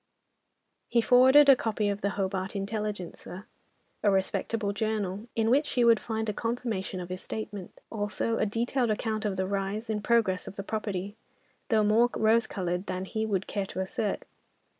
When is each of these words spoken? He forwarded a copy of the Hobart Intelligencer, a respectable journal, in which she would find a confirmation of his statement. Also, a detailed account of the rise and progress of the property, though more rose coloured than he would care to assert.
He 0.89 0.99
forwarded 0.99 1.47
a 1.47 1.55
copy 1.55 1.87
of 1.87 2.01
the 2.01 2.09
Hobart 2.17 2.55
Intelligencer, 2.55 3.45
a 4.01 4.09
respectable 4.09 4.73
journal, 4.73 5.27
in 5.35 5.51
which 5.51 5.67
she 5.67 5.83
would 5.85 5.99
find 5.99 6.27
a 6.27 6.33
confirmation 6.33 6.99
of 6.99 7.09
his 7.09 7.21
statement. 7.21 7.79
Also, 7.91 8.37
a 8.39 8.47
detailed 8.47 8.89
account 8.89 9.25
of 9.25 9.35
the 9.35 9.45
rise 9.45 9.91
and 9.91 10.03
progress 10.03 10.47
of 10.47 10.55
the 10.55 10.63
property, 10.63 11.15
though 11.69 11.83
more 11.83 12.09
rose 12.15 12.47
coloured 12.47 12.87
than 12.87 13.05
he 13.05 13.27
would 13.27 13.45
care 13.45 13.67
to 13.67 13.79
assert. 13.79 14.23